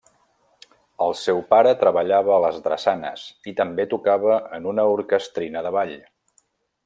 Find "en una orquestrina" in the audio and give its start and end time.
4.59-5.65